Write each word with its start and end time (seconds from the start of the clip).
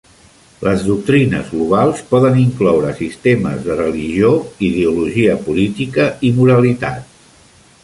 Les 0.67 0.85
doctrines 0.85 1.51
globals 1.57 2.01
poden 2.13 2.39
incloure 2.45 2.95
sistemes 3.03 3.61
de 3.67 3.77
religió, 3.83 4.33
ideologia 4.71 5.39
política 5.47 6.09
i 6.31 6.35
moralitat. 6.41 7.17